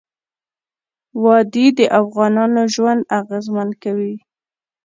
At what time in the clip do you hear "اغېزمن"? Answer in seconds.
3.19-3.69